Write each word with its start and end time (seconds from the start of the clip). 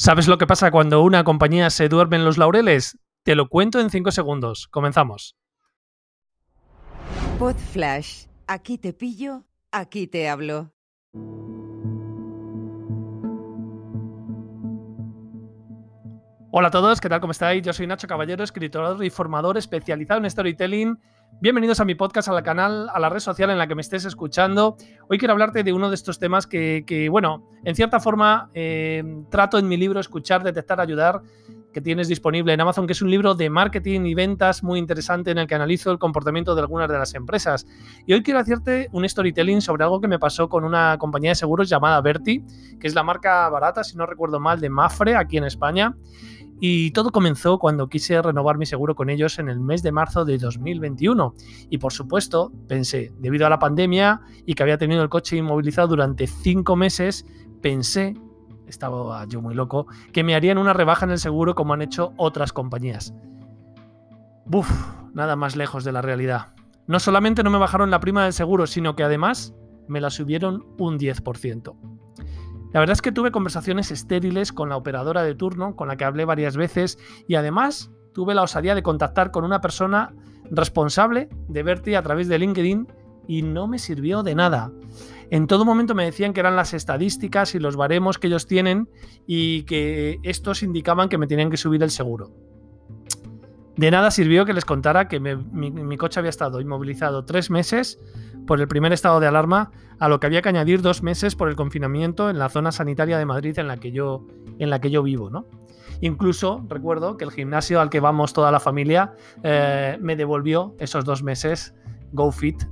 ¿Sabes 0.00 0.28
lo 0.28 0.38
que 0.38 0.46
pasa 0.46 0.70
cuando 0.70 1.02
una 1.02 1.24
compañía 1.24 1.70
se 1.70 1.88
duerme 1.88 2.14
en 2.14 2.24
los 2.24 2.38
laureles? 2.38 3.00
Te 3.24 3.34
lo 3.34 3.48
cuento 3.48 3.80
en 3.80 3.90
5 3.90 4.12
segundos. 4.12 4.68
Comenzamos. 4.68 5.36
Pod 7.36 7.56
Flash. 7.56 8.26
Aquí 8.46 8.78
te 8.78 8.92
pillo, 8.92 9.42
aquí 9.72 10.06
te 10.06 10.28
hablo. 10.28 10.72
Hola 16.52 16.68
a 16.68 16.70
todos, 16.70 17.00
¿qué 17.00 17.08
tal? 17.08 17.20
¿Cómo 17.20 17.32
estáis? 17.32 17.64
Yo 17.64 17.72
soy 17.72 17.88
Nacho 17.88 18.06
Caballero, 18.06 18.44
escritor 18.44 19.04
y 19.04 19.10
formador 19.10 19.58
especializado 19.58 20.20
en 20.20 20.30
storytelling. 20.30 20.96
Bienvenidos 21.40 21.78
a 21.78 21.84
mi 21.84 21.94
podcast, 21.94 22.28
al 22.28 22.42
canal, 22.42 22.88
a 22.92 22.98
la 22.98 23.08
red 23.08 23.20
social 23.20 23.50
en 23.50 23.58
la 23.58 23.68
que 23.68 23.76
me 23.76 23.80
estés 23.80 24.04
escuchando. 24.04 24.76
Hoy 25.08 25.18
quiero 25.18 25.32
hablarte 25.32 25.62
de 25.62 25.72
uno 25.72 25.88
de 25.88 25.94
estos 25.94 26.18
temas 26.18 26.48
que, 26.48 27.08
bueno, 27.10 27.48
en 27.64 27.76
cierta 27.76 28.00
forma 28.00 28.50
eh, 28.54 29.04
trato 29.30 29.56
en 29.58 29.68
mi 29.68 29.76
libro 29.76 30.00
Escuchar, 30.00 30.42
Detectar, 30.42 30.80
Ayudar, 30.80 31.22
que 31.72 31.80
tienes 31.80 32.08
disponible 32.08 32.52
en 32.52 32.60
Amazon, 32.60 32.86
que 32.88 32.92
es 32.92 33.02
un 33.02 33.10
libro 33.10 33.34
de 33.34 33.50
marketing 33.50 34.00
y 34.06 34.14
ventas 34.14 34.64
muy 34.64 34.80
interesante 34.80 35.30
en 35.30 35.38
el 35.38 35.46
que 35.46 35.54
analizo 35.54 35.92
el 35.92 35.98
comportamiento 35.98 36.56
de 36.56 36.62
algunas 36.62 36.88
de 36.88 36.98
las 36.98 37.14
empresas. 37.14 37.66
Y 38.04 38.14
hoy 38.14 38.22
quiero 38.22 38.40
hacerte 38.40 38.88
un 38.90 39.08
storytelling 39.08 39.60
sobre 39.60 39.84
algo 39.84 40.00
que 40.00 40.08
me 40.08 40.18
pasó 40.18 40.48
con 40.48 40.64
una 40.64 40.96
compañía 40.98 41.30
de 41.30 41.34
seguros 41.36 41.68
llamada 41.68 42.00
Berti, 42.00 42.44
que 42.80 42.86
es 42.88 42.96
la 42.96 43.04
marca 43.04 43.48
barata, 43.48 43.84
si 43.84 43.96
no 43.96 44.06
recuerdo 44.06 44.40
mal, 44.40 44.60
de 44.60 44.70
Mafre 44.70 45.14
aquí 45.14 45.36
en 45.36 45.44
España. 45.44 45.94
Y 46.60 46.90
todo 46.90 47.10
comenzó 47.10 47.58
cuando 47.58 47.88
quise 47.88 48.20
renovar 48.20 48.58
mi 48.58 48.66
seguro 48.66 48.94
con 48.94 49.10
ellos 49.10 49.38
en 49.38 49.48
el 49.48 49.60
mes 49.60 49.82
de 49.82 49.92
marzo 49.92 50.24
de 50.24 50.38
2021. 50.38 51.34
Y 51.70 51.78
por 51.78 51.92
supuesto, 51.92 52.52
pensé, 52.66 53.12
debido 53.18 53.46
a 53.46 53.50
la 53.50 53.58
pandemia 53.58 54.20
y 54.44 54.54
que 54.54 54.62
había 54.62 54.78
tenido 54.78 55.02
el 55.02 55.08
coche 55.08 55.36
inmovilizado 55.36 55.88
durante 55.88 56.26
cinco 56.26 56.74
meses, 56.74 57.26
pensé, 57.60 58.14
estaba 58.66 59.24
yo 59.26 59.40
muy 59.40 59.54
loco, 59.54 59.86
que 60.12 60.24
me 60.24 60.34
harían 60.34 60.58
una 60.58 60.72
rebaja 60.72 61.06
en 61.06 61.12
el 61.12 61.18
seguro 61.18 61.54
como 61.54 61.74
han 61.74 61.82
hecho 61.82 62.12
otras 62.16 62.52
compañías. 62.52 63.14
Buf, 64.44 64.68
nada 65.14 65.36
más 65.36 65.56
lejos 65.56 65.84
de 65.84 65.92
la 65.92 66.02
realidad. 66.02 66.54
No 66.86 66.98
solamente 67.00 67.42
no 67.42 67.50
me 67.50 67.58
bajaron 67.58 67.90
la 67.90 68.00
prima 68.00 68.24
del 68.24 68.32
seguro, 68.32 68.66
sino 68.66 68.96
que 68.96 69.04
además 69.04 69.54
me 69.88 70.00
la 70.00 70.10
subieron 70.10 70.64
un 70.78 70.98
10%. 70.98 71.97
La 72.72 72.80
verdad 72.80 72.94
es 72.94 73.02
que 73.02 73.12
tuve 73.12 73.30
conversaciones 73.30 73.90
estériles 73.90 74.52
con 74.52 74.68
la 74.68 74.76
operadora 74.76 75.22
de 75.22 75.34
turno, 75.34 75.74
con 75.74 75.88
la 75.88 75.96
que 75.96 76.04
hablé 76.04 76.24
varias 76.24 76.56
veces, 76.56 76.98
y 77.26 77.34
además 77.34 77.90
tuve 78.12 78.34
la 78.34 78.42
osadía 78.42 78.74
de 78.74 78.82
contactar 78.82 79.30
con 79.30 79.44
una 79.44 79.60
persona 79.60 80.14
responsable 80.50 81.28
de 81.48 81.62
Berti 81.62 81.94
a 81.94 82.02
través 82.02 82.28
de 82.28 82.38
LinkedIn 82.38 82.86
y 83.26 83.42
no 83.42 83.68
me 83.68 83.78
sirvió 83.78 84.22
de 84.22 84.34
nada. 84.34 84.72
En 85.30 85.46
todo 85.46 85.64
momento 85.64 85.94
me 85.94 86.04
decían 86.04 86.32
que 86.32 86.40
eran 86.40 86.56
las 86.56 86.72
estadísticas 86.72 87.54
y 87.54 87.58
los 87.58 87.76
baremos 87.76 88.18
que 88.18 88.28
ellos 88.28 88.46
tienen 88.46 88.88
y 89.26 89.64
que 89.64 90.18
estos 90.22 90.62
indicaban 90.62 91.08
que 91.08 91.18
me 91.18 91.26
tenían 91.26 91.50
que 91.50 91.58
subir 91.58 91.82
el 91.82 91.90
seguro. 91.90 92.32
De 93.78 93.92
nada 93.92 94.10
sirvió 94.10 94.44
que 94.44 94.52
les 94.52 94.64
contara 94.64 95.06
que 95.06 95.20
mi, 95.20 95.96
coche 95.96 96.18
había 96.18 96.30
estado 96.30 96.60
inmovilizado 96.60 97.24
tres 97.24 97.48
meses 97.48 98.00
por 98.44 98.60
el 98.60 98.66
primer 98.66 98.92
estado 98.92 99.20
de 99.20 99.28
alarma, 99.28 99.70
a 100.00 100.08
lo 100.08 100.18
que 100.18 100.26
había 100.26 100.42
que 100.42 100.48
añadir 100.48 100.82
dos 100.82 101.04
meses 101.04 101.36
por 101.36 101.48
el 101.48 101.54
confinamiento 101.54 102.28
en 102.28 102.40
la 102.40 102.48
zona 102.48 102.72
sanitaria 102.72 103.18
de 103.18 103.24
Madrid 103.24 103.56
en 103.56 103.68
la 103.68 103.76
que 103.76 103.92
yo, 103.92 104.26
en 104.58 104.70
la 104.70 104.80
que 104.80 104.90
yo 104.90 105.04
vivo, 105.04 105.30
¿no? 105.30 105.46
Incluso 106.00 106.66
recuerdo 106.68 107.16
que 107.16 107.24
el 107.24 107.30
gimnasio 107.30 107.80
al 107.80 107.88
que 107.88 108.00
vamos 108.00 108.32
toda 108.32 108.50
la 108.50 108.58
familia 108.58 109.12
eh, 109.44 109.96
me 110.00 110.16
devolvió 110.16 110.74
esos 110.80 111.04
dos 111.04 111.22
meses 111.22 111.72
GoFit 112.10 112.64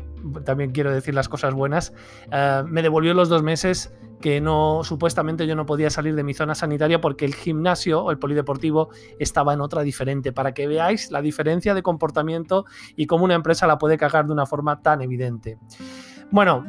también 0.44 0.72
quiero 0.72 0.92
decir 0.92 1.14
las 1.14 1.28
cosas 1.28 1.54
buenas, 1.54 1.92
eh, 2.30 2.62
me 2.66 2.82
devolvió 2.82 3.14
los 3.14 3.28
dos 3.28 3.42
meses 3.42 3.92
que 4.20 4.40
no 4.40 4.82
supuestamente 4.82 5.46
yo 5.46 5.54
no 5.56 5.66
podía 5.66 5.90
salir 5.90 6.14
de 6.14 6.24
mi 6.24 6.34
zona 6.34 6.54
sanitaria 6.54 7.00
porque 7.00 7.24
el 7.24 7.34
gimnasio 7.34 8.02
o 8.02 8.10
el 8.10 8.18
polideportivo 8.18 8.88
estaba 9.18 9.52
en 9.52 9.60
otra 9.60 9.82
diferente, 9.82 10.32
para 10.32 10.52
que 10.52 10.66
veáis 10.66 11.10
la 11.10 11.22
diferencia 11.22 11.74
de 11.74 11.82
comportamiento 11.82 12.64
y 12.96 13.06
cómo 13.06 13.24
una 13.24 13.34
empresa 13.34 13.66
la 13.66 13.78
puede 13.78 13.98
cagar 13.98 14.26
de 14.26 14.32
una 14.32 14.46
forma 14.46 14.80
tan 14.80 15.02
evidente. 15.02 15.58
Bueno, 16.30 16.64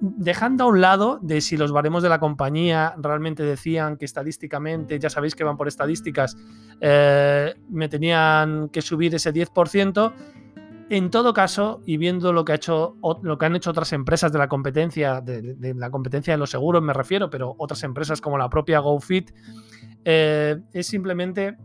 dejando 0.00 0.64
a 0.64 0.66
un 0.66 0.82
lado 0.82 1.18
de 1.22 1.40
si 1.40 1.56
los 1.56 1.72
baremos 1.72 2.02
de 2.02 2.10
la 2.10 2.20
compañía 2.20 2.94
realmente 2.98 3.42
decían 3.42 3.96
que 3.96 4.04
estadísticamente, 4.04 4.98
ya 4.98 5.08
sabéis 5.08 5.34
que 5.34 5.44
van 5.44 5.56
por 5.56 5.66
estadísticas, 5.66 6.36
eh, 6.80 7.54
me 7.70 7.88
tenían 7.88 8.68
que 8.68 8.82
subir 8.82 9.14
ese 9.14 9.32
10%, 9.32 10.12
en 10.90 11.10
todo 11.10 11.34
caso, 11.34 11.82
y 11.84 11.96
viendo 11.96 12.32
lo 12.32 12.44
que, 12.44 12.52
han 12.52 13.56
hecho 13.56 13.70
otras 13.70 13.92
empresas 13.92 14.32
de 14.32 14.38
la 14.38 14.48
competencia, 14.48 15.20
de, 15.20 15.74
la 15.74 15.90
competencia 15.90 16.32
de 16.32 16.38
los 16.38 16.50
seguros 16.50 16.82
me 16.82 16.92
refiero, 16.92 17.28
pero 17.30 17.54
otras 17.58 17.82
empresas 17.82 18.20
como 18.20 18.38
la 18.38 18.48
propia 18.48 18.78
GoFit, 18.80 19.30
eh, 20.04 20.60
es 20.72 20.86
simplemente 20.86 21.56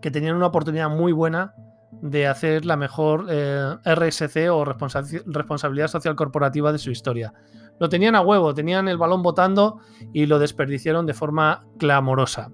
que 0.00 0.10
tenían 0.10 0.36
una 0.36 0.46
oportunidad 0.46 0.88
muy 0.88 1.12
buena 1.12 1.54
de 2.00 2.26
hacer 2.26 2.64
la 2.64 2.76
mejor 2.76 3.26
eh, 3.28 3.76
RSC 3.84 4.50
o 4.50 4.64
responsabilidad 4.64 5.88
social 5.88 6.16
corporativa 6.16 6.72
de 6.72 6.78
su 6.78 6.90
historia. 6.90 7.32
Lo 7.78 7.88
tenían 7.88 8.16
a 8.16 8.22
huevo, 8.22 8.54
tenían 8.54 8.88
el 8.88 8.98
balón 8.98 9.22
botando 9.22 9.78
y 10.12 10.26
lo 10.26 10.38
desperdiciaron 10.38 11.06
de 11.06 11.14
forma 11.14 11.66
clamorosa. 11.78 12.50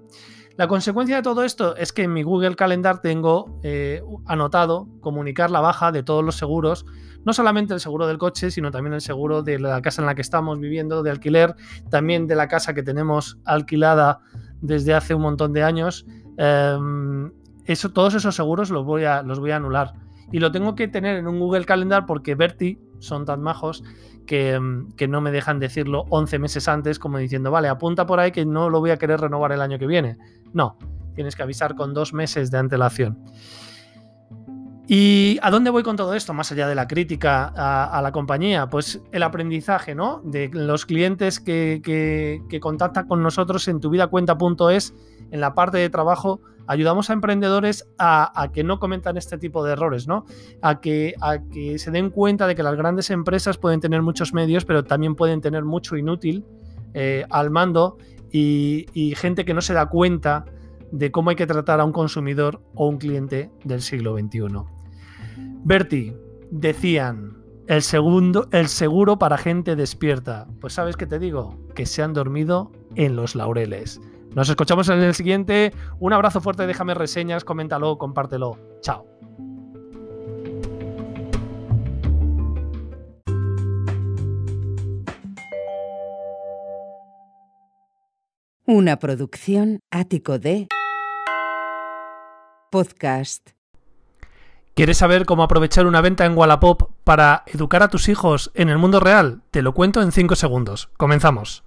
La 0.59 0.67
consecuencia 0.67 1.15
de 1.15 1.21
todo 1.21 1.45
esto 1.45 1.77
es 1.77 1.93
que 1.93 2.03
en 2.03 2.11
mi 2.11 2.21
Google 2.21 2.57
Calendar 2.57 2.99
tengo 2.99 3.61
eh, 3.63 4.03
anotado 4.25 4.89
comunicar 4.99 5.51
la 5.51 5.61
baja 5.61 5.93
de 5.93 6.03
todos 6.03 6.21
los 6.21 6.35
seguros, 6.35 6.85
no 7.23 7.31
solamente 7.31 7.73
el 7.73 7.79
seguro 7.79 8.07
del 8.07 8.17
coche, 8.17 8.51
sino 8.51 8.69
también 8.69 8.93
el 8.93 8.99
seguro 8.99 9.41
de 9.41 9.57
la 9.57 9.81
casa 9.81 10.01
en 10.01 10.07
la 10.07 10.15
que 10.15 10.21
estamos 10.21 10.59
viviendo, 10.59 11.01
de 11.01 11.11
alquiler, 11.11 11.55
también 11.89 12.27
de 12.27 12.35
la 12.35 12.49
casa 12.49 12.73
que 12.73 12.83
tenemos 12.83 13.39
alquilada 13.45 14.19
desde 14.59 14.93
hace 14.93 15.13
un 15.13 15.21
montón 15.21 15.53
de 15.53 15.63
años. 15.63 16.05
Em, 16.35 17.31
eso, 17.63 17.93
todos 17.93 18.15
esos 18.15 18.35
seguros 18.35 18.69
los 18.69 18.83
voy, 18.83 19.05
a, 19.05 19.23
los 19.23 19.39
voy 19.39 19.51
a 19.51 19.55
anular. 19.55 19.93
Y 20.31 20.39
lo 20.39 20.51
tengo 20.51 20.75
que 20.75 20.87
tener 20.87 21.17
en 21.17 21.27
un 21.27 21.39
Google 21.39 21.65
Calendar 21.65 22.05
porque 22.05 22.35
Berti 22.35 22.79
son 22.99 23.25
tan 23.25 23.41
majos 23.41 23.83
Mm, 24.31 24.91
que, 24.95 25.07
no 25.07 25.21
me 25.21 25.31
dejan 25.31 25.59
decirlo 25.59 26.05
11 26.09 26.39
meses 26.39 26.67
antes 26.67 26.99
como 26.99 27.17
diciendo, 27.17 27.51
vale, 27.51 27.67
apunta 27.67 28.05
por 28.05 28.19
ahí 28.19 28.31
que 28.31 28.45
no 28.45 28.69
lo 28.69 28.79
voy 28.79 28.91
a 28.91 28.97
querer 28.97 29.19
renovar 29.19 29.51
el 29.51 29.61
año 29.61 29.79
que 29.79 29.87
viene. 29.87 30.17
No, 30.53 30.77
tienes 31.15 31.35
que 31.35 31.43
avisar 31.43 31.75
con 31.75 31.93
dos 31.93 32.13
meses 32.13 32.51
de 32.51 32.57
antelación. 32.59 33.23
¿Y 34.91 35.37
a 35.43 35.51
dónde 35.51 35.69
voy 35.69 35.83
con 35.83 35.95
todo 35.97 36.15
esto? 36.15 36.33
Más 36.33 36.51
allá 36.51 36.67
de 36.67 36.73
la 36.73 36.87
crítica 36.87 37.53
a, 37.55 38.01
la 38.01 38.11
compañía, 38.11 38.67
pues 38.69 38.99
el 39.11 39.21
aprendizaje, 39.21 39.93
¿no? 39.93 40.19
De 40.23 40.49
los 40.51 40.87
clientes 40.87 41.39
que, 41.39 41.79
que 41.83 42.59
contactan 42.59 43.07
con 43.07 43.21
nosotros 43.21 43.67
en 43.67 43.79
tuvidacuenta.es, 43.79 44.95
en 45.29 45.41
la 45.41 45.53
parte 45.53 45.77
de 45.77 45.91
trabajo, 45.91 46.41
ayudamos 46.69 47.11
a 47.11 47.13
emprendedores 47.13 47.87
a, 47.99 48.49
que 48.51 48.63
no 48.63 48.79
cometan 48.79 49.17
este 49.17 49.37
tipo 49.37 49.63
de 49.63 49.73
errores, 49.73 50.07
¿no? 50.07 50.25
A 50.61 50.79
que, 50.79 51.13
se 51.77 51.91
den 51.91 52.09
cuenta 52.09 52.47
de 52.47 52.55
que 52.55 52.63
las 52.63 52.75
grandes 52.75 53.11
empresas 53.11 53.59
pueden 53.59 53.79
tener 53.81 54.01
muchos 54.01 54.33
medios, 54.33 54.65
pero 54.65 54.83
también 54.83 55.15
pueden 55.15 55.41
tener 55.41 55.65
mucho 55.65 55.97
inútil 55.97 56.45
eh, 56.95 57.25
al 57.29 57.51
mando 57.51 57.97
y, 58.31 58.87
y 58.93 59.13
gente 59.13 59.45
que 59.45 59.53
no 59.53 59.61
se 59.61 59.73
da 59.73 59.87
cuenta 59.87 60.45
de 60.91 61.11
cómo 61.11 61.29
hay 61.31 61.35
que 61.35 61.47
tratar 61.47 61.79
a 61.79 61.85
un 61.85 61.91
consumidor 61.91 62.61
o 62.75 62.87
un 62.87 62.97
cliente 62.97 63.51
del 63.63 63.81
siglo 63.81 64.17
XXI. 64.17 64.78
Berti, 65.63 66.13
decían, 66.51 67.37
el, 67.67 67.81
segundo, 67.81 68.47
el 68.51 68.67
seguro 68.67 69.19
para 69.19 69.37
gente 69.37 69.75
despierta. 69.75 70.47
Pues 70.59 70.73
sabes 70.73 70.97
qué 70.97 71.05
te 71.05 71.19
digo, 71.19 71.59
que 71.75 71.85
se 71.85 72.01
han 72.01 72.13
dormido 72.13 72.71
en 72.95 73.15
los 73.15 73.35
laureles. 73.35 74.01
Nos 74.35 74.49
escuchamos 74.49 74.89
en 74.89 75.01
el 75.01 75.13
siguiente. 75.13 75.73
Un 75.99 76.13
abrazo 76.13 76.41
fuerte, 76.41 76.65
déjame 76.65 76.93
reseñas, 76.93 77.43
coméntalo, 77.43 77.97
compártelo. 77.97 78.57
Chao. 78.81 79.05
Una 88.65 88.99
producción 88.99 89.79
ático 89.89 90.37
de 90.37 90.67
podcast. 92.71 93.58
¿Quieres 94.79 94.99
saber 94.99 95.25
cómo 95.25 95.43
aprovechar 95.43 95.87
una 95.87 95.99
venta 95.99 96.25
en 96.25 96.37
Wallapop 96.37 96.91
para 97.03 97.43
educar 97.47 97.83
a 97.83 97.89
tus 97.89 98.07
hijos 98.07 98.49
en 98.53 98.69
el 98.69 98.77
mundo 98.77 99.01
real? 99.01 99.41
Te 99.51 99.61
lo 99.61 99.73
cuento 99.73 100.01
en 100.01 100.13
5 100.13 100.37
segundos. 100.37 100.87
Comenzamos. 100.95 101.65